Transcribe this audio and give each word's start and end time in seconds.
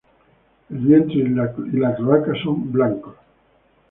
El 0.71 0.77
vientre 0.77 1.17
y 1.19 1.77
la 1.77 1.95
cloaca 1.95 2.31
son 2.43 2.71
blancos. 2.71 3.15